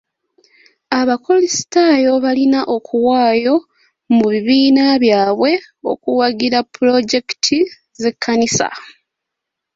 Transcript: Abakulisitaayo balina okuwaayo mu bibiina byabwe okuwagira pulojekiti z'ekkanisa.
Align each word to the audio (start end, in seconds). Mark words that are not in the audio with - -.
Abakulisitaayo 0.99 2.11
balina 2.25 2.59
okuwaayo 2.75 3.55
mu 4.15 4.25
bibiina 4.33 4.83
byabwe 5.03 5.51
okuwagira 5.91 6.59
pulojekiti 6.73 7.57
z'ekkanisa. 8.01 8.67